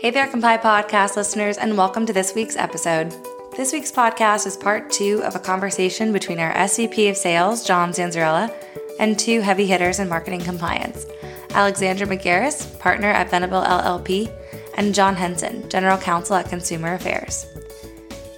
[0.00, 3.14] Hey there, Comply Podcast listeners, and welcome to this week's episode.
[3.54, 7.92] This week's podcast is part two of a conversation between our SVP of Sales, John
[7.92, 8.50] Zanzarella,
[8.98, 11.04] and two heavy hitters in marketing compliance
[11.50, 14.34] Alexandra Megaris, partner at Venable LLP,
[14.78, 17.44] and John Henson, general counsel at Consumer Affairs.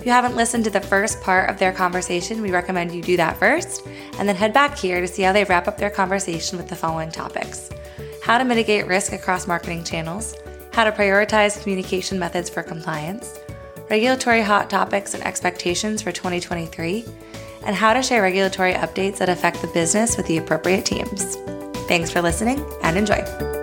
[0.01, 3.17] If you haven't listened to the first part of their conversation, we recommend you do
[3.19, 3.87] that first,
[4.19, 6.75] and then head back here to see how they wrap up their conversation with the
[6.75, 7.71] following topics
[8.22, 10.36] how to mitigate risk across marketing channels
[10.72, 13.39] how to prioritize communication methods for compliance,
[13.90, 17.04] regulatory hot topics and expectations for 2023,
[17.64, 21.36] and how to share regulatory updates that affect the business with the appropriate teams.
[21.86, 23.61] Thanks for listening and enjoy.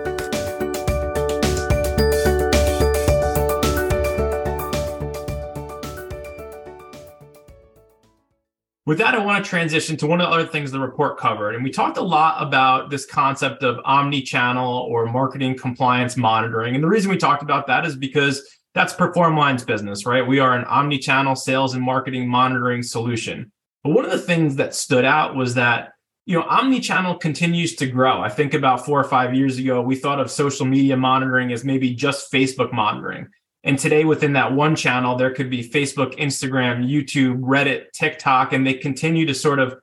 [8.90, 11.54] With that, I want to transition to one of the other things the report covered.
[11.54, 16.74] And we talked a lot about this concept of omni channel or marketing compliance monitoring.
[16.74, 18.42] And the reason we talked about that is because
[18.74, 20.26] that's PerformLine's business, right?
[20.26, 23.52] We are an omni channel sales and marketing monitoring solution.
[23.84, 25.92] But one of the things that stood out was that
[26.26, 29.96] you know omni-channel continues to grow i think about four or five years ago we
[29.96, 33.26] thought of social media monitoring as maybe just facebook monitoring
[33.62, 38.66] and today, within that one channel, there could be Facebook, Instagram, YouTube, Reddit, TikTok, and
[38.66, 39.78] they continue to sort of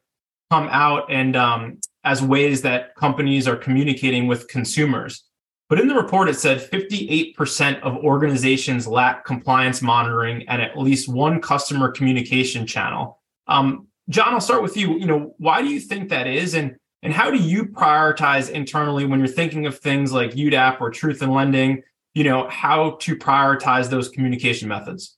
[0.50, 5.26] come out and um, as ways that companies are communicating with consumers.
[5.70, 11.10] But in the report, it said 58% of organizations lack compliance monitoring and at least
[11.10, 13.20] one customer communication channel.
[13.48, 14.98] Um, John, I'll start with you.
[14.98, 19.06] You know, why do you think that is, and and how do you prioritize internally
[19.06, 21.84] when you're thinking of things like UDAP or Truth in Lending?
[22.18, 25.18] You know how to prioritize those communication methods?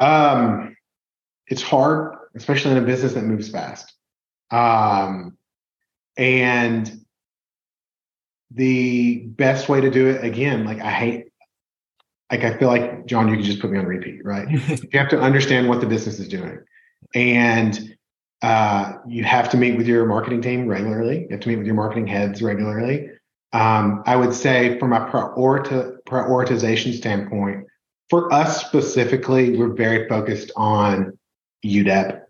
[0.00, 0.76] Um
[1.46, 3.94] it's hard especially in a business that moves fast.
[4.50, 5.36] Um
[6.16, 7.00] and
[8.50, 11.26] the best way to do it again like i hate
[12.30, 14.48] like i feel like john you can just put me on repeat right?
[14.92, 16.58] You have to understand what the business is doing.
[17.14, 17.96] And
[18.42, 21.22] uh, you have to meet with your marketing team regularly.
[21.22, 23.08] You have to meet with your marketing heads regularly
[23.56, 27.66] um, I would say from a prioritization standpoint,
[28.10, 31.18] for us specifically, we're very focused on
[31.64, 32.20] UDAP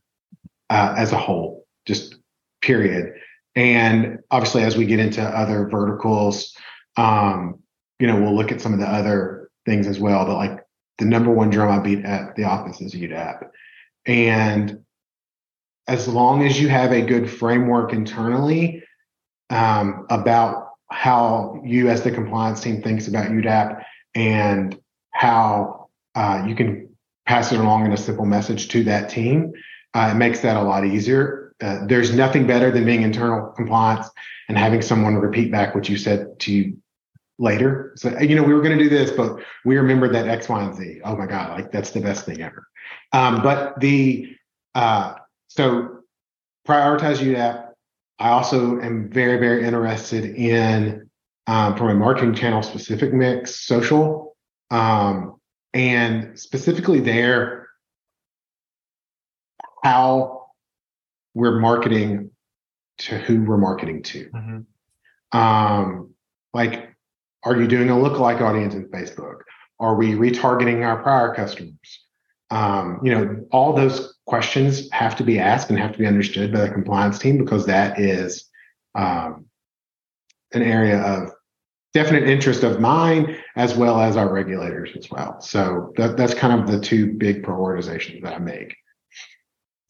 [0.71, 2.15] uh, as a whole, just
[2.63, 3.13] period.
[3.57, 6.57] And obviously, as we get into other verticals,
[6.97, 7.59] um,
[7.99, 10.27] you know, we'll look at some of the other things as well.
[10.27, 10.65] But like
[10.99, 13.49] the number one drum I beat at the office is UDAP.
[14.07, 14.85] And
[15.89, 18.85] as long as you have a good framework internally
[19.51, 23.83] um, about how you as the compliance team thinks about UDAP
[24.15, 24.79] and
[25.11, 26.89] how uh, you can
[27.27, 29.53] pass it along in a simple message to that team.
[29.95, 31.55] Uh, it makes that a lot easier.
[31.63, 34.09] Uh, there's nothing better than being internal compliance
[34.49, 36.77] and having someone repeat back what you said to you
[37.39, 37.93] later.
[37.97, 40.63] So, you know, we were going to do this, but we remembered that X, Y,
[40.63, 41.01] and Z.
[41.05, 42.67] Oh my God, like that's the best thing ever.
[43.13, 44.37] Um, but the,
[44.75, 45.15] uh,
[45.49, 46.01] so
[46.67, 47.66] prioritize UDAP,
[48.19, 51.09] I also am very, very interested in,
[51.47, 54.37] um, from a marketing channel specific mix, social.
[54.71, 55.37] Um,
[55.75, 57.69] and specifically there,
[59.85, 60.47] how
[61.35, 62.31] we're marketing
[62.99, 64.31] to who we're marketing to.
[64.31, 65.39] Mm-hmm.
[65.39, 66.15] Um,
[66.55, 66.95] like,
[67.45, 69.41] are you doing a lookalike audience in Facebook?
[69.79, 72.05] Are we retargeting our prior customers?
[72.51, 76.53] Um, you know, all those questions have to be asked and have to be understood
[76.53, 78.49] by the compliance team because that is
[78.95, 79.47] um,
[80.53, 81.31] an area of
[81.95, 85.41] definite interest of mine as well as our regulators as well.
[85.41, 88.77] So that, that's kind of the two big prioritizations that I make.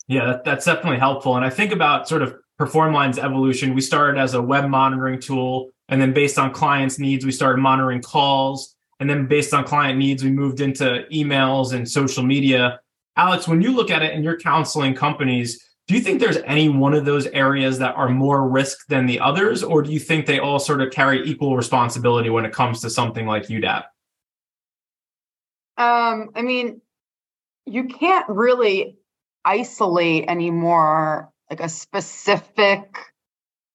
[0.07, 1.37] Yeah, that, that's definitely helpful.
[1.37, 3.75] And I think about sort of PerformLine's evolution.
[3.75, 7.61] We started as a web monitoring tool, and then based on clients' needs, we started
[7.61, 12.81] monitoring calls and then based on client needs, we moved into emails and social media.
[13.17, 16.69] Alex, when you look at it and you're counseling companies, do you think there's any
[16.69, 19.63] one of those areas that are more risk than the others?
[19.63, 22.91] Or do you think they all sort of carry equal responsibility when it comes to
[22.91, 23.85] something like UDAP?
[25.79, 26.81] Um, I mean,
[27.67, 28.99] you can't really
[29.45, 32.99] isolate anymore like a specific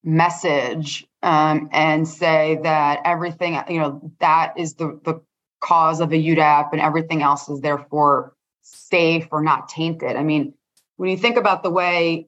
[0.04, 5.22] message um, and say that everything, you know, that is the, the
[5.62, 10.16] cause of a UDAP and everything else is therefore safe or not tainted.
[10.16, 10.54] I mean,
[10.98, 12.28] when you think about the way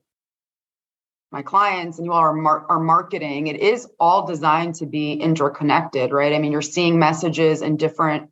[1.31, 5.13] my clients and you all are, mar- are marketing, it is all designed to be
[5.13, 6.33] interconnected, right?
[6.33, 8.29] I mean, you're seeing messages in different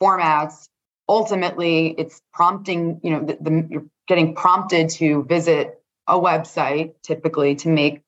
[0.00, 0.68] formats.
[1.08, 7.56] Ultimately, it's prompting, you know, the, the, you're getting prompted to visit a website typically
[7.56, 8.02] to make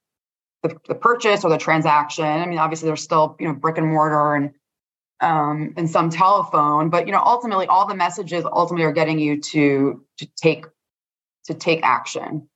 [0.62, 2.24] the, the purchase or the transaction.
[2.24, 4.52] I mean, obviously there's still you know brick and mortar and
[5.20, 6.90] um, and some telephone.
[6.90, 10.66] But you know, ultimately, all the messages ultimately are getting you to to take
[11.46, 12.48] to take action.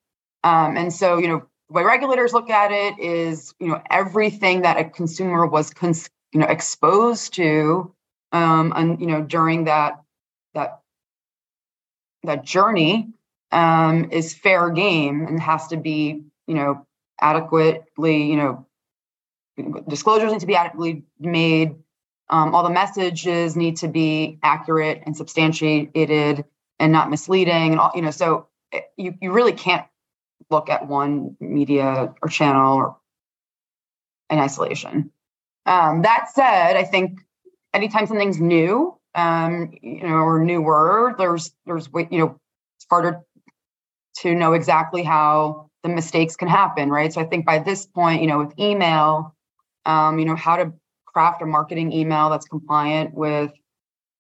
[0.42, 4.62] Um, and so, you know, the way regulators look at it is, you know, everything
[4.62, 7.94] that a consumer was, cons- you know, exposed to,
[8.32, 10.02] um, and you know, during that
[10.54, 10.80] that
[12.24, 13.12] that journey
[13.52, 16.86] um, is fair game and has to be, you know,
[17.20, 18.66] adequately, you know,
[19.88, 21.74] disclosures need to be adequately made.
[22.30, 26.44] Um, all the messages need to be accurate and substantiated
[26.78, 28.12] and not misleading, and all you know.
[28.12, 29.84] So eh, you you really can't
[30.50, 32.96] look at one media or channel or
[34.30, 35.10] in isolation.
[35.66, 37.20] Um, that said, I think
[37.74, 42.38] anytime something's new, um, you know, or newer, there's there's you know,
[42.78, 43.20] it's harder
[44.18, 47.12] to know exactly how the mistakes can happen, right?
[47.12, 49.34] So I think by this point, you know, with email,
[49.86, 50.72] um, you know, how to
[51.12, 53.52] craft a marketing email that's compliant with,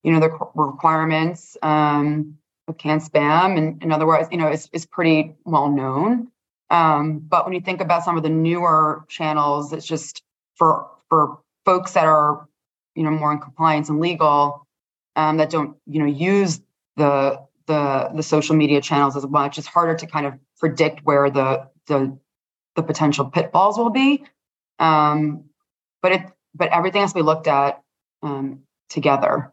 [0.02, 2.36] you know, the requirements um,
[2.68, 6.28] of CAN-SPAM, and in other words, you know, is is pretty well known.
[6.70, 10.22] Um, but when you think about some of the newer channels, it's just
[10.54, 12.48] for for folks that are,
[12.94, 14.66] you know, more in compliance and legal,
[15.16, 16.60] um, that don't, you know, use
[16.96, 19.58] the the the social media channels as much.
[19.58, 22.16] It's harder to kind of predict where the the
[22.76, 24.24] the potential pitfalls will be.
[24.78, 25.44] Um,
[26.02, 26.22] but it
[26.54, 27.82] but everything has to be looked at
[28.22, 29.52] um, together.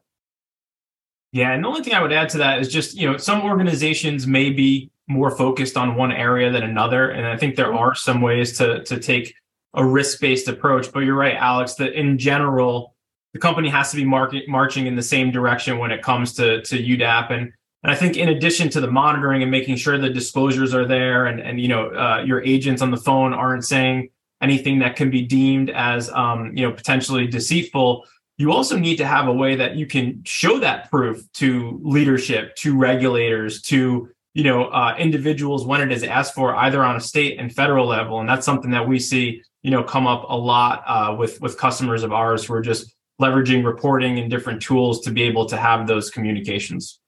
[1.32, 3.42] Yeah, and the only thing I would add to that is just you know some
[3.44, 7.96] organizations may be more focused on one area than another, and I think there are
[7.96, 9.36] some ways to to take
[9.74, 10.92] a risk based approach.
[10.92, 12.96] But you're right, Alex, that in general
[13.34, 16.62] the company has to be market, marching in the same direction when it comes to
[16.64, 17.54] to UDAP and
[17.84, 21.26] and I think in addition to the monitoring and making sure the disclosures are there
[21.26, 24.10] and, and you know, uh, your agents on the phone aren't saying
[24.42, 28.06] anything that can be deemed as, um, you know, potentially deceitful,
[28.38, 32.56] you also need to have a way that you can show that proof to leadership,
[32.57, 37.00] to regulators, to, you know, uh, individuals when it is asked for either on a
[37.00, 38.19] state and federal level.
[38.19, 41.57] And that's something that we see, you know, come up a lot uh, with, with
[41.57, 45.57] customers of ours who are just leveraging reporting and different tools to be able to
[45.57, 47.00] have those communications.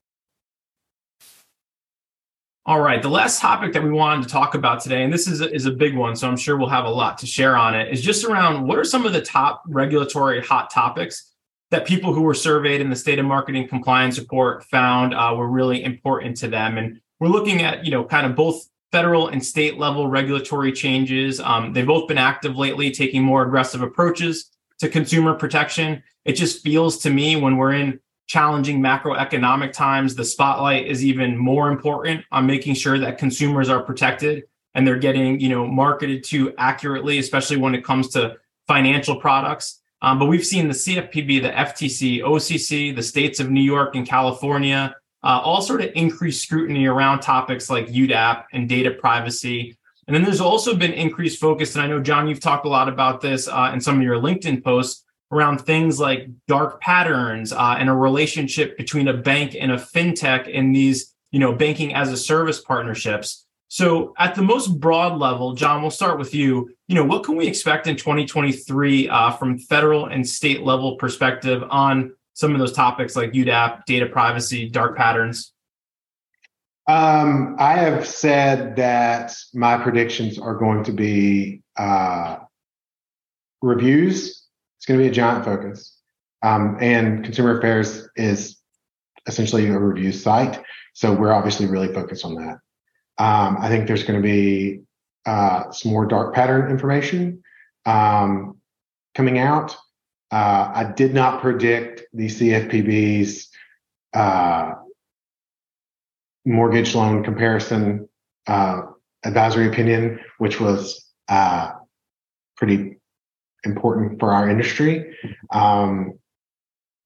[2.66, 5.42] All right, the last topic that we wanted to talk about today, and this is
[5.42, 7.74] a, is a big one, so I'm sure we'll have a lot to share on
[7.74, 11.34] it, is just around what are some of the top regulatory hot topics
[11.72, 15.48] that people who were surveyed in the State of Marketing Compliance Report found uh, were
[15.48, 16.78] really important to them.
[16.78, 21.40] And we're looking at, you know, kind of both federal and state level regulatory changes.
[21.40, 26.04] Um, they've both been active lately, taking more aggressive approaches to consumer protection.
[26.26, 31.36] It just feels to me when we're in challenging macroeconomic times, the spotlight is even
[31.36, 34.44] more important on making sure that consumers are protected
[34.76, 38.36] and they're getting, you know, marketed to accurately, especially when it comes to
[38.68, 39.82] financial products.
[40.04, 44.08] Um, but we've seen the CFPB, the FTC, OCC, the states of New York and
[44.08, 49.76] California, uh, all sort of increased scrutiny around topics like UDAP and data privacy.
[50.08, 52.88] And then there's also been increased focus, and I know John, you've talked a lot
[52.90, 57.76] about this uh, in some of your LinkedIn posts around things like dark patterns uh,
[57.78, 62.12] and a relationship between a bank and a fintech in these you know banking as
[62.12, 63.46] a service partnerships.
[63.68, 66.74] So at the most broad level john we'll start with you.
[66.88, 71.64] You know what can we expect in 2023 uh, from federal and state level perspective
[71.70, 75.54] on some of those topics like udap data privacy dark patterns?
[76.88, 82.38] Um, i have said that my predictions are going to be uh,
[83.62, 84.39] reviews
[84.80, 85.98] it's going to be a giant focus.
[86.42, 88.58] Um, and Consumer Affairs is
[89.28, 90.64] essentially a review site.
[90.94, 92.60] So we're obviously really focused on that.
[93.22, 94.80] Um, I think there's going to be
[95.26, 97.44] uh, some more dark pattern information
[97.86, 98.58] um,
[99.16, 99.76] coming out.
[100.32, 103.50] Uh, I did not predict the CFPB's
[104.14, 104.76] uh,
[106.46, 108.08] mortgage loan comparison
[108.48, 108.84] uh,
[109.26, 111.72] advisory opinion, which was uh,
[112.56, 112.99] pretty
[113.64, 115.16] important for our industry.
[115.52, 116.20] Um,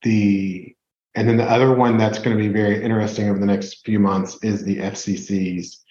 [0.04, 0.76] the
[1.16, 4.00] and then the other one that's going to be very interesting over the next few
[4.00, 5.84] months is the FCC's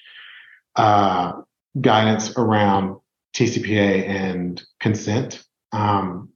[0.75, 1.33] uh,
[1.81, 2.99] guidance around
[3.35, 5.45] TCPA and consent.
[5.73, 6.31] Um,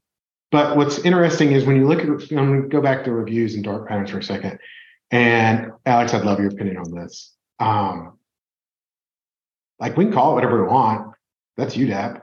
[0.52, 3.54] but what's interesting is when you look at, I'm going to go back to reviews
[3.54, 4.58] and dark patterns for a second.
[5.10, 7.34] And Alex, I'd love your opinion on this.
[7.58, 8.18] Um,
[9.78, 11.14] like we can call it whatever we want.
[11.56, 12.20] That's UDAP.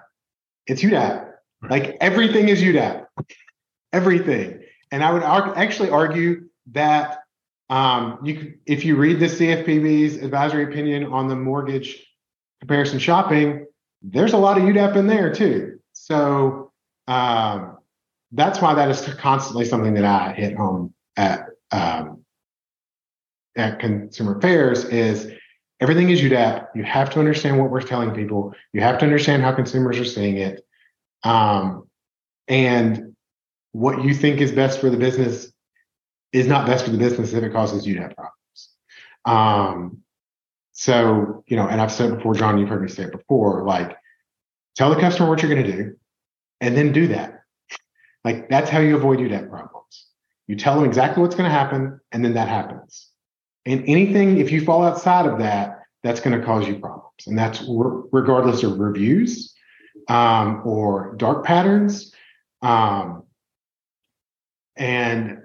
[0.65, 1.32] It's UDAP.
[1.69, 3.05] Like everything is UDAP,
[3.91, 4.63] everything.
[4.91, 7.19] And I would ar- actually argue that
[7.69, 12.05] um, you could, if you read the CFPB's advisory opinion on the mortgage
[12.59, 13.65] comparison shopping,
[14.01, 15.79] there's a lot of UDAP in there too.
[15.93, 16.71] So
[17.07, 17.77] um,
[18.31, 22.23] that's why that is constantly something that I hit home at um,
[23.55, 25.31] at consumer affairs is
[25.79, 26.67] everything is UDAP.
[26.75, 28.53] You have to understand what we're telling people.
[28.73, 30.65] You have to understand how consumers are seeing it.
[31.23, 31.87] Um,
[32.47, 33.15] and
[33.71, 35.51] what you think is best for the business
[36.31, 38.69] is not best for the business if it causes you to have problems.
[39.25, 40.03] Um,
[40.73, 43.95] so, you know, and I've said before, John, you've heard me say it before, like
[44.75, 45.95] tell the customer what you're going to do
[46.61, 47.43] and then do that.
[48.23, 50.07] Like that's how you avoid UDAP problems.
[50.47, 53.09] You tell them exactly what's going to happen and then that happens.
[53.65, 57.27] And anything, if you fall outside of that, that's going to cause you problems.
[57.27, 59.53] And that's regardless of reviews
[60.07, 62.13] um, or dark patterns.
[62.61, 63.23] Um,
[64.75, 65.39] and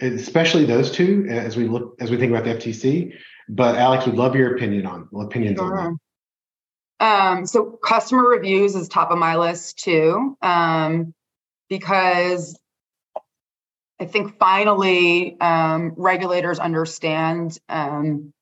[0.00, 3.14] especially those two as we look as we think about the FTC.
[3.48, 5.78] But Alex, would love your opinion on opinions sure.
[5.78, 5.98] on
[7.00, 7.06] that.
[7.06, 11.12] Um, so customer reviews is top of my list too, um,
[11.68, 12.56] because
[13.98, 18.32] I think finally um, regulators understand um,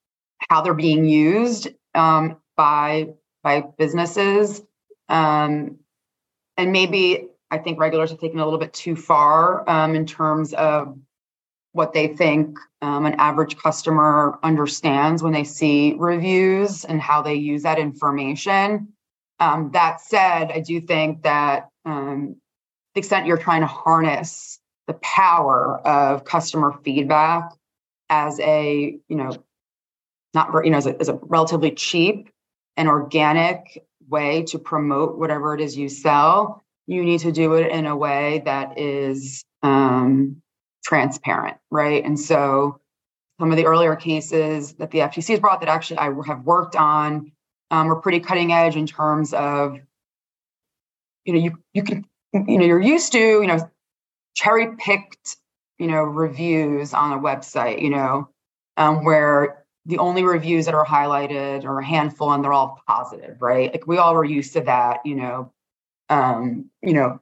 [0.50, 3.08] how they're being used um, by
[3.42, 4.62] by businesses,
[5.10, 5.78] um,
[6.56, 10.54] and maybe I think regulators have taken a little bit too far um, in terms
[10.54, 10.96] of
[11.72, 17.34] what they think um, an average customer understands when they see reviews and how they
[17.34, 18.88] use that information.
[19.38, 22.34] that said, I do think that the
[22.94, 27.52] extent you're trying to harness the power of customer feedback
[28.08, 29.30] as a you know
[30.34, 32.28] not you know as a, as a relatively cheap
[32.76, 37.70] and organic way to promote whatever it is you sell you need to do it
[37.70, 40.42] in a way that is um,
[40.84, 42.04] transparent right?
[42.04, 42.80] And so
[43.38, 46.76] some of the earlier cases that the ftc has brought that actually i have worked
[46.76, 47.32] on
[47.70, 49.78] um, are pretty cutting edge in terms of
[51.24, 53.70] you know you you can you know you're used to you know
[54.34, 55.36] cherry picked,
[55.78, 58.28] you know, reviews on a website, you know,
[58.76, 63.40] um, where the only reviews that are highlighted are a handful and they're all positive,
[63.40, 63.72] right?
[63.72, 65.52] Like we all were used to that, you know,
[66.08, 67.20] um, you know,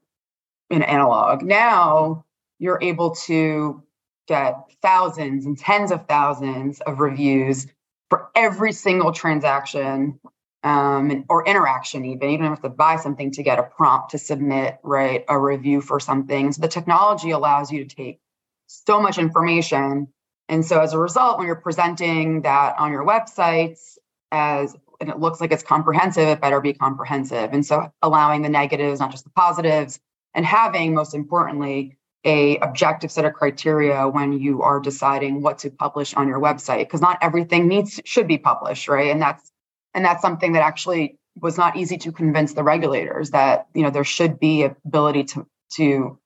[0.70, 1.42] in analog.
[1.42, 2.24] Now
[2.58, 3.82] you're able to
[4.26, 7.66] get thousands and tens of thousands of reviews
[8.10, 10.18] for every single transaction
[10.64, 14.18] um, or interaction even you don't have to buy something to get a prompt to
[14.18, 18.20] submit right a review for something so the technology allows you to take
[18.66, 20.08] so much information
[20.49, 23.99] and so as a result when you're presenting that on your websites
[24.33, 27.52] as and it looks like it's comprehensive it better be comprehensive.
[27.52, 30.00] And so allowing the negatives not just the positives
[30.35, 35.71] and having most importantly a objective set of criteria when you are deciding what to
[35.71, 39.11] publish on your website because not everything needs should be published right?
[39.11, 39.52] And that's
[39.95, 43.90] and that's something that actually was not easy to convince the regulators that you know
[43.90, 46.19] there should be ability to to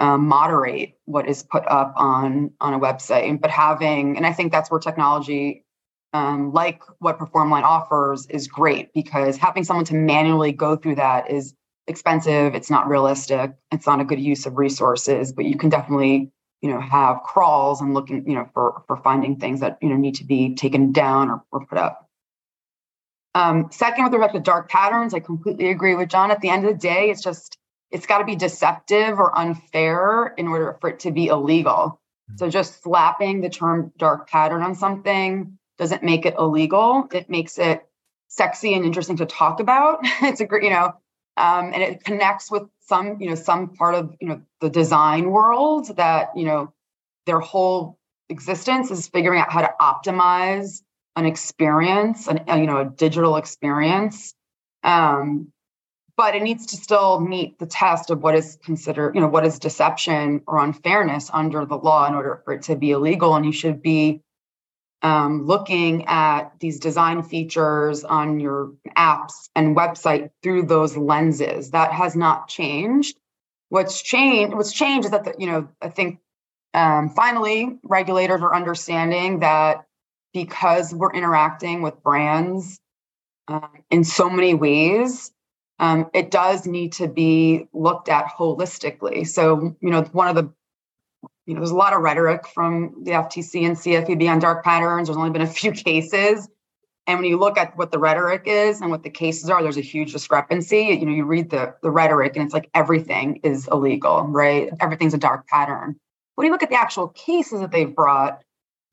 [0.00, 4.52] um, moderate what is put up on on a website but having and i think
[4.52, 5.64] that's where technology
[6.14, 11.30] um, like what performline offers is great because having someone to manually go through that
[11.30, 11.54] is
[11.86, 16.30] expensive it's not realistic it's not a good use of resources but you can definitely
[16.62, 19.96] you know have crawls and looking you know for for finding things that you know
[19.96, 22.08] need to be taken down or, or put up
[23.34, 26.32] um, second, with respect to dark patterns, I completely agree with John.
[26.32, 27.56] At the end of the day, it's just
[27.90, 32.00] it's got to be deceptive or unfair in order for it to be illegal.
[32.36, 32.50] So mm-hmm.
[32.50, 37.08] just slapping the term dark pattern on something doesn't make it illegal.
[37.12, 37.86] It makes it
[38.28, 40.00] sexy and interesting to talk about.
[40.22, 40.92] it's a great, you know,
[41.36, 45.30] um, and it connects with some, you know, some part of you know the design
[45.30, 46.72] world that you know
[47.26, 50.82] their whole existence is figuring out how to optimize
[51.16, 54.34] an experience, an, you know, a digital experience.
[54.82, 55.52] Um,
[56.18, 59.46] but it needs to still meet the test of what is considered, you know, what
[59.46, 63.36] is deception or unfairness under the law in order for it to be illegal.
[63.36, 64.20] And you should be
[65.00, 71.70] um, looking at these design features on your apps and website through those lenses.
[71.70, 73.16] That has not changed.
[73.68, 74.56] What's changed?
[74.56, 76.18] What's changed is that the, you know I think
[76.74, 79.84] um, finally regulators are understanding that
[80.34, 82.80] because we're interacting with brands
[83.46, 85.30] um, in so many ways,
[85.78, 89.26] um, it does need to be looked at holistically.
[89.26, 90.52] So, you know, one of the,
[91.46, 95.08] you know, there's a lot of rhetoric from the FTC and CFPB on dark patterns.
[95.08, 96.48] There's only been a few cases.
[97.06, 99.78] And when you look at what the rhetoric is and what the cases are, there's
[99.78, 100.98] a huge discrepancy.
[101.00, 104.70] You know, you read the, the rhetoric and it's like everything is illegal, right?
[104.80, 105.96] Everything's a dark pattern.
[106.34, 108.42] When you look at the actual cases that they've brought,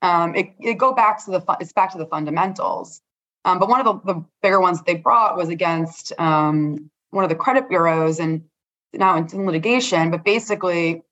[0.01, 3.01] um, it, it go back to the it's back to the fundamentals.
[3.45, 7.29] Um, but one of the, the, bigger ones they brought was against um, one of
[7.29, 8.43] the credit bureaus, and
[8.91, 11.03] now it's in litigation, but basically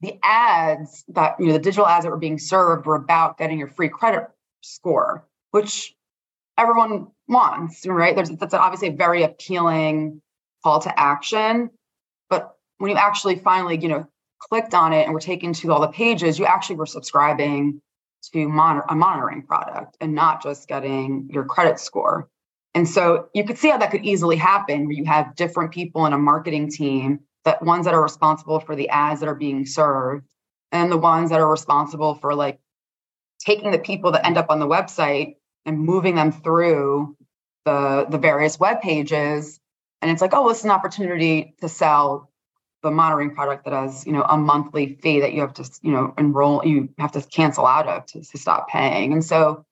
[0.00, 3.58] the ads that you know the digital ads that were being served were about getting
[3.58, 4.28] your free credit
[4.62, 5.94] score, which
[6.58, 8.16] everyone wants, right?
[8.16, 10.20] There's that's obviously a very appealing
[10.64, 11.70] call to action.
[12.28, 14.06] But when you actually finally, you know,
[14.40, 17.80] clicked on it and were taken to all the pages, you actually were subscribing
[18.28, 22.28] to monitor a monitoring product and not just getting your credit score.
[22.74, 26.06] And so you could see how that could easily happen where you have different people
[26.06, 29.66] in a marketing team that ones that are responsible for the ads that are being
[29.66, 30.26] served
[30.70, 32.60] and the ones that are responsible for like
[33.40, 35.36] taking the people that end up on the website
[35.66, 37.16] and moving them through
[37.64, 39.60] the the various web pages
[40.00, 42.29] and it's like oh well, it's an opportunity to sell
[42.82, 45.92] the monitoring product that has you know a monthly fee that you have to you
[45.92, 49.12] know enroll you have to cancel out of to, to stop paying.
[49.12, 49.64] And so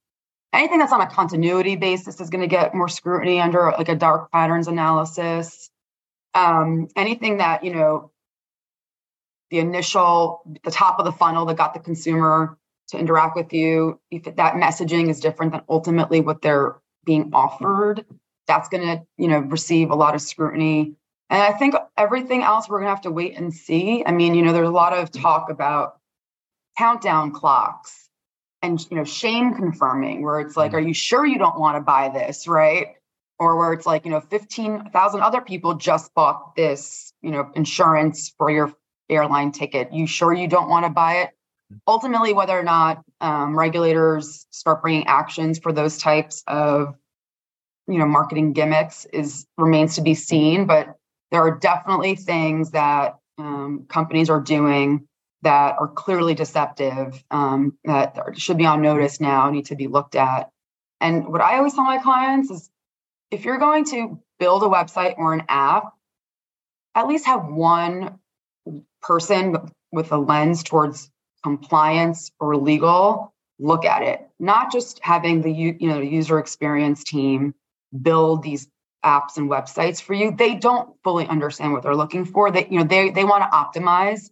[0.53, 3.95] anything that's on a continuity basis is going to get more scrutiny under like a
[3.95, 5.71] dark patterns analysis.
[6.35, 8.13] Um, anything that you know
[9.51, 14.01] the initial the top of the funnel that got the consumer to interact with you
[14.11, 18.05] if that messaging is different than ultimately what they're being offered
[18.47, 20.95] that's going to you know receive a lot of scrutiny
[21.31, 24.03] and i think everything else we're going to have to wait and see.
[24.07, 25.99] I mean you know there's a lot of talk about
[26.79, 28.09] countdown clocks
[28.63, 30.75] and you know shame confirming where it's like mm.
[30.75, 32.47] are you sure you don't want to buy this?
[32.49, 32.95] Right?
[33.39, 38.33] Or where it's like you know 15,000 other people just bought this you know insurance
[38.37, 38.73] for your
[39.11, 39.93] airline ticket.
[39.93, 41.31] You sure you don't want to buy it?
[41.87, 46.95] Ultimately whether or not um, regulators start bringing actions for those types of
[47.87, 50.98] you know marketing gimmicks is remains to be seen but
[51.31, 55.07] there are definitely things that um, companies are doing
[55.43, 60.17] that are clearly deceptive um, that should be on notice now need to be looked
[60.17, 60.51] at.
[61.01, 62.71] And what i always tell my clients is
[63.31, 65.93] if you're going to build a website or an app
[66.95, 68.19] at least have one
[69.01, 69.57] person
[69.93, 71.11] with a lens towards
[71.43, 74.29] compliance or legal look at it.
[74.39, 77.55] Not just having the you know user experience team
[78.03, 78.69] build these
[79.05, 82.79] apps and websites for you they don't fully understand what they're looking for that you
[82.79, 84.31] know they they want to optimize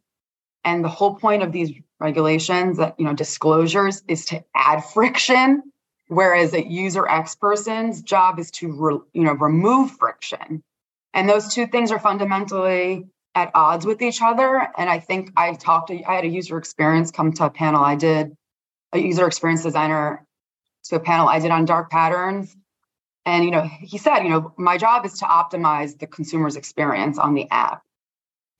[0.64, 5.62] and the whole point of these regulations that you know disclosures is to add friction
[6.08, 10.62] whereas a user x person's job is to re, you know remove friction
[11.14, 14.68] and those two things are fundamentally at odds with each other.
[14.76, 17.84] And I think I talked to, I had a user experience come to a panel
[17.84, 18.36] I did,
[18.92, 20.26] a user experience designer
[20.84, 22.56] to a panel I did on dark patterns.
[23.26, 27.18] And, you know, he said, you know, my job is to optimize the consumer's experience
[27.18, 27.82] on the app.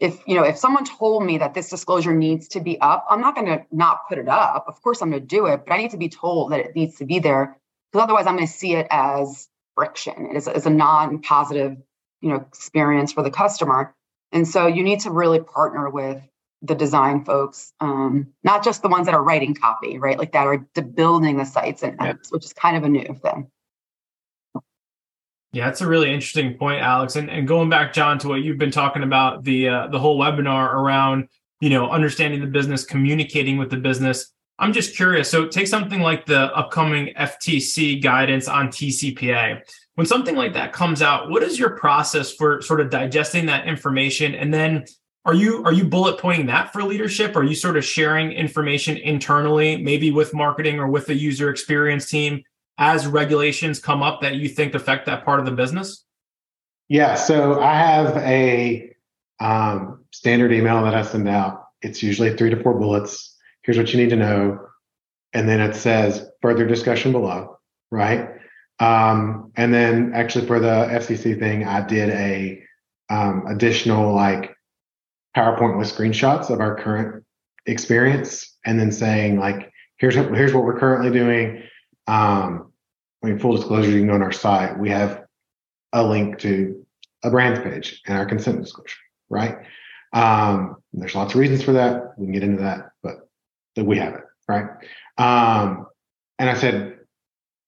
[0.00, 3.20] If, you know, if someone told me that this disclosure needs to be up, I'm
[3.20, 4.64] not going to not put it up.
[4.66, 6.74] Of course, I'm going to do it, but I need to be told that it
[6.74, 7.56] needs to be there
[7.92, 10.26] because otherwise I'm going to see it as friction.
[10.32, 11.76] It is as a non-positive,
[12.20, 13.94] you know, experience for the customer.
[14.32, 16.20] And so you need to really partner with
[16.60, 20.18] the design folks, um, not just the ones that are writing copy, right?
[20.18, 22.30] Like that are building the sites and apps, yeah.
[22.30, 23.50] which is kind of a new thing.
[25.52, 27.16] Yeah, that's a really interesting point, Alex.
[27.16, 30.18] And, and going back, John, to what you've been talking about the uh, the whole
[30.18, 31.28] webinar around
[31.60, 34.32] you know understanding the business, communicating with the business.
[34.58, 35.30] I'm just curious.
[35.30, 39.62] So take something like the upcoming FTC guidance on TCPA
[39.96, 43.66] when something like that comes out what is your process for sort of digesting that
[43.66, 44.84] information and then
[45.24, 48.96] are you are you bullet pointing that for leadership are you sort of sharing information
[48.98, 52.42] internally maybe with marketing or with the user experience team
[52.78, 56.04] as regulations come up that you think affect that part of the business?
[56.88, 58.92] Yeah so i have a
[59.38, 61.64] um, standard email that i send out.
[61.82, 63.36] It's usually three to four bullets.
[63.62, 64.60] Here's what you need to know.
[65.34, 67.56] And then it says further discussion below
[67.90, 68.30] right?
[68.78, 72.62] Um, and then actually for the FCC thing, I did a
[73.08, 74.54] um, additional like
[75.36, 77.24] PowerPoint with screenshots of our current
[77.66, 81.62] experience, and then saying like, here's here's what we're currently doing.
[82.06, 82.72] Um,
[83.22, 84.78] I mean, full disclosure, you can go on our site.
[84.78, 85.24] We have
[85.92, 86.84] a link to
[87.22, 88.96] a brands page and our consent disclosure,
[89.28, 89.56] right?
[90.12, 92.14] Um, there's lots of reasons for that.
[92.16, 93.28] We can get into that, but
[93.76, 94.66] we have it, right?
[95.18, 95.86] Um,
[96.38, 96.98] and I said,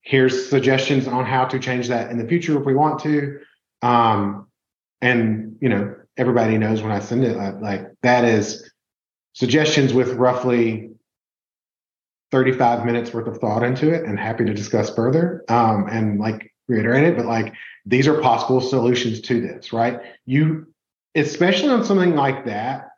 [0.03, 3.41] here's suggestions on how to change that in the future if we want to.
[3.83, 4.47] Um,
[5.01, 8.71] and you know, everybody knows when I send it, like that is
[9.33, 10.91] suggestions with roughly
[12.31, 16.53] 35 minutes worth of thought into it and happy to discuss further um, and like
[16.69, 17.55] reiterate it but like
[17.87, 20.67] these are possible solutions to this right you
[21.15, 22.91] especially on something like that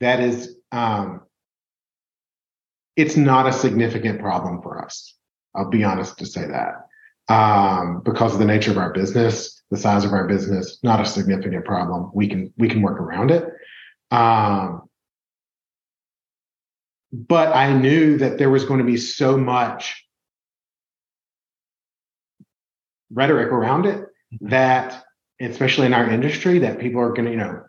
[0.00, 1.22] that is um,
[2.96, 5.14] it's not a significant problem for us
[5.54, 6.86] I'll be honest to say that.
[7.28, 11.06] um, because of the nature of our business, the size of our business, not a
[11.06, 12.10] significant problem.
[12.14, 13.44] We can we can work around it.
[14.10, 14.88] Um,
[17.12, 20.04] but I knew that there was going to be so much
[23.12, 24.06] rhetoric around it
[24.40, 25.04] that,
[25.40, 27.62] especially in our industry, that people are going to, you know,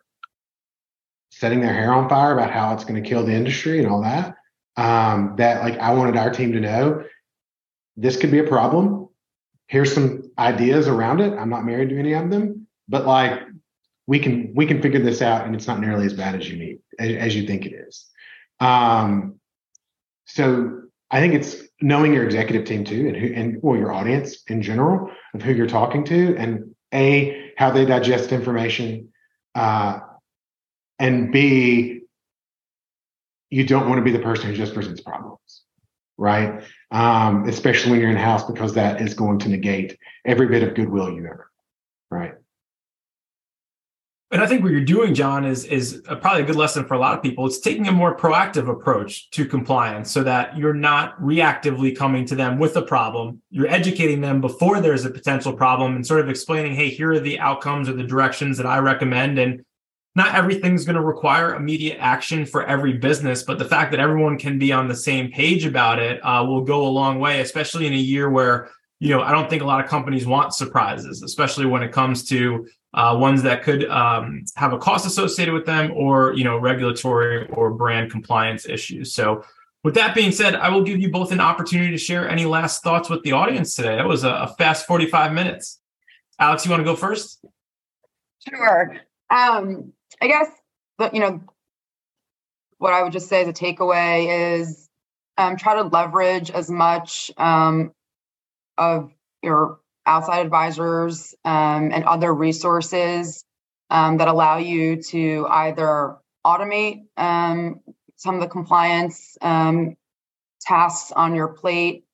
[1.31, 4.01] setting their hair on fire about how it's going to kill the industry and all
[4.01, 4.35] that.
[4.77, 7.03] Um, that like I wanted our team to know
[7.97, 9.09] this could be a problem.
[9.67, 11.33] Here's some ideas around it.
[11.37, 13.41] I'm not married to any of them, but like
[14.07, 16.57] we can we can figure this out, and it's not nearly as bad as you
[16.57, 18.09] need as, as you think it is.
[18.63, 19.39] Um,
[20.25, 24.43] so I think it's knowing your executive team too, and who and or your audience
[24.47, 29.11] in general of who you're talking to, and a how they digest information,
[29.55, 29.99] uh,
[30.99, 32.01] and b
[33.49, 35.39] you don't want to be the person who just presents problems
[36.17, 36.63] right?
[36.91, 40.75] Um, especially when you're in house, because that is going to negate every bit of
[40.75, 41.49] goodwill you ever,
[42.11, 42.33] right?
[44.33, 46.95] And I think what you're doing, John, is is a, probably a good lesson for
[46.95, 47.45] a lot of people.
[47.45, 52.35] It's taking a more proactive approach to compliance, so that you're not reactively coming to
[52.35, 53.43] them with a problem.
[53.51, 57.19] You're educating them before there's a potential problem, and sort of explaining, "Hey, here are
[57.19, 59.63] the outcomes or the directions that I recommend." And
[60.15, 64.39] not everything's going to require immediate action for every business, but the fact that everyone
[64.39, 67.85] can be on the same page about it uh, will go a long way, especially
[67.85, 71.21] in a year where you know I don't think a lot of companies want surprises,
[71.21, 75.65] especially when it comes to uh, ones that could um, have a cost associated with
[75.65, 79.13] them, or you know regulatory or brand compliance issues.
[79.13, 79.43] So.
[79.85, 82.83] With that being said, I will give you both an opportunity to share any last
[82.83, 83.97] thoughts with the audience today.
[83.97, 85.81] That was a, a fast 45 minutes.
[86.39, 87.43] Alex, you want to go first?
[88.47, 88.95] Sure.
[89.29, 90.47] Um, I guess,
[91.11, 91.41] you know,
[92.77, 94.89] what I would just say as a takeaway is
[95.37, 97.93] um, try to leverage as much um,
[98.77, 103.45] of your outside advisors um, and other resources
[103.89, 107.79] um, that allow you to either automate um,
[108.15, 109.95] some of the compliance um,
[110.61, 112.05] tasks on your plate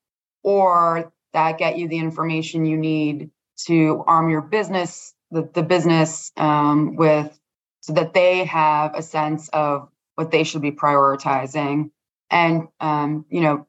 [0.44, 3.30] or that get you the information you need
[3.68, 7.38] to arm your business the, the business um, with
[7.82, 11.92] so that they have a sense of what they should be prioritizing.
[12.30, 13.68] And, um, you know,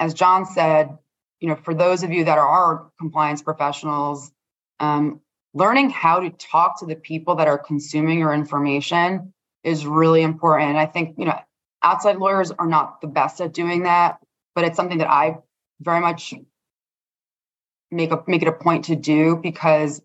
[0.00, 0.98] as John said,
[1.42, 4.30] you know, for those of you that are compliance professionals,
[4.78, 5.20] um,
[5.52, 10.76] learning how to talk to the people that are consuming your information is really important.
[10.76, 11.36] I think, you know,
[11.82, 14.18] outside lawyers are not the best at doing that,
[14.54, 15.38] but it's something that I
[15.80, 16.32] very much
[17.90, 20.00] make a make it a point to do because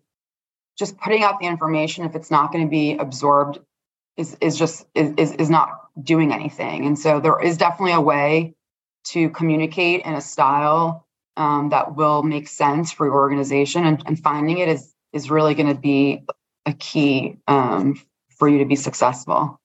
[0.76, 3.60] just putting out the information if it's not going to be absorbed
[4.16, 5.70] is is just is is not
[6.02, 8.54] doing anything and so there is definitely a way
[9.04, 11.07] to communicate in a style
[11.38, 15.54] um, that will make sense for your organization and, and finding it is is really
[15.54, 16.22] going to be
[16.66, 17.98] a key um,
[18.28, 19.58] for you to be successful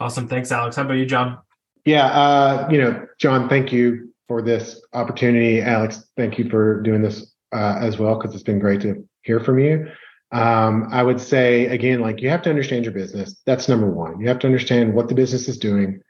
[0.00, 1.38] awesome thanks alex how about you john
[1.84, 7.02] yeah uh, you know john thank you for this opportunity alex thank you for doing
[7.02, 9.90] this uh, as well because it's been great to hear from you.
[10.30, 13.40] Um, I would say again, like you have to understand your business.
[13.46, 14.20] That's number one.
[14.20, 16.02] You have to understand what the business is doing,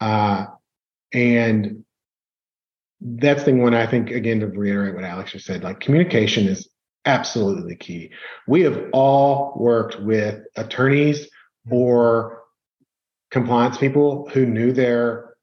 [0.00, 0.46] uh,
[1.12, 1.84] and
[3.00, 5.62] that's the one I think again to reiterate what Alex just said.
[5.62, 6.68] Like communication is
[7.04, 8.10] absolutely key.
[8.46, 11.28] We have all worked with attorneys
[11.70, 12.42] or
[13.30, 15.34] compliance people who knew their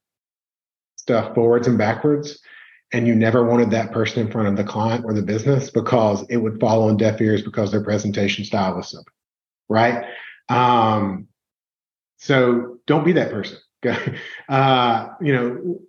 [0.95, 2.39] stuff forwards and backwards
[2.93, 6.25] and you never wanted that person in front of the client or the business because
[6.29, 9.13] it would fall on deaf ears because their presentation style was simple,
[9.69, 10.05] right?
[10.49, 11.27] Um,
[12.17, 13.57] so don't be that person.
[14.49, 15.79] uh, you know,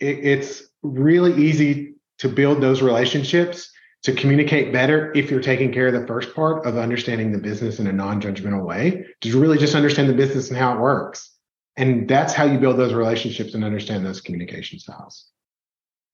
[0.00, 3.70] it, it's really easy to build those relationships
[4.04, 7.80] to communicate better if you're taking care of the first part of understanding the business
[7.80, 11.34] in a non-judgmental way to really just understand the business and how it works
[11.76, 15.26] and that's how you build those relationships and understand those communication styles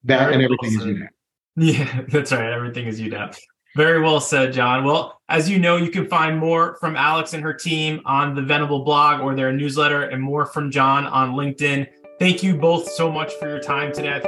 [0.05, 1.09] that and everything well is UDAP.
[1.57, 2.53] Yeah, that's right.
[2.53, 3.37] Everything is UDAP.
[3.77, 4.85] Very well said, John.
[4.85, 8.42] Well, as you know, you can find more from Alex and her team on the
[8.42, 11.88] Venable blog or their newsletter, and more from John on LinkedIn.
[12.18, 14.20] Thank you both so much for your time today.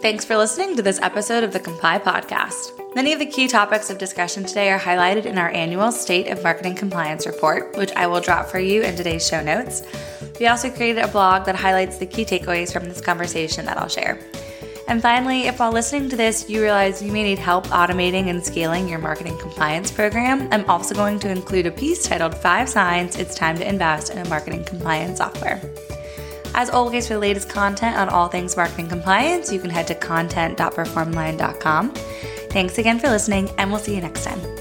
[0.00, 2.72] Thanks for listening to this episode of the Comply Podcast.
[2.94, 6.42] Many of the key topics of discussion today are highlighted in our annual State of
[6.42, 9.82] Marketing Compliance report, which I will drop for you in today's show notes.
[10.40, 13.88] We also created a blog that highlights the key takeaways from this conversation that I'll
[13.88, 14.18] share.
[14.90, 18.44] And finally, if while listening to this you realize you may need help automating and
[18.44, 23.16] scaling your marketing compliance program, I'm also going to include a piece titled Five Signs
[23.16, 25.62] It's Time to Invest in a Marketing Compliance Software.
[26.56, 29.94] As always, for the latest content on all things marketing compliance, you can head to
[29.94, 31.94] content.performline.com.
[32.50, 34.59] Thanks again for listening, and we'll see you next time.